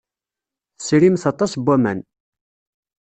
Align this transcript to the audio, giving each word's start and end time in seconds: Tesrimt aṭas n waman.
Tesrimt 0.77 1.23
aṭas 1.31 1.51
n 1.55 1.61
waman. 1.65 1.99